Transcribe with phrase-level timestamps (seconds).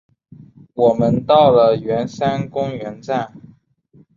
[0.73, 3.35] 我们到了圆山公园站